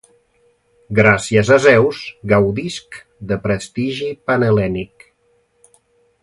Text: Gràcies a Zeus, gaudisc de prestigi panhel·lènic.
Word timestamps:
Gràcies 0.99 1.51
a 1.57 1.57
Zeus, 1.65 1.99
gaudisc 2.31 2.97
de 3.33 3.39
prestigi 3.45 4.09
panhel·lènic. 4.31 5.07